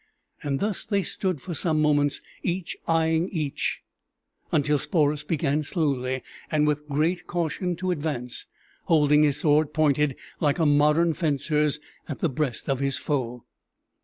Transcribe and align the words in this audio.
Thus 0.43 0.83
they 0.87 1.03
stood 1.03 1.41
for 1.41 1.53
some 1.53 1.79
moments, 1.79 2.23
each 2.41 2.75
eying 2.89 3.29
each, 3.29 3.83
until 4.51 4.79
Sporus 4.79 5.23
began 5.23 5.61
slowly 5.61 6.23
and 6.49 6.65
with 6.65 6.87
great 6.89 7.27
caution 7.27 7.75
to 7.75 7.91
advance, 7.91 8.47
holding 8.85 9.21
his 9.21 9.37
sword 9.41 9.75
pointed, 9.75 10.15
like 10.39 10.57
a 10.57 10.65
modern 10.65 11.13
fencer's, 11.13 11.79
at 12.09 12.17
the 12.17 12.29
breast 12.29 12.67
of 12.67 12.79
his 12.79 12.97
foe. 12.97 13.45